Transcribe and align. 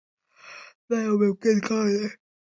دا 0.87 0.95
یو 1.05 1.15
ممکن 1.21 1.57
کار 1.67 1.85
دی. 1.95 2.05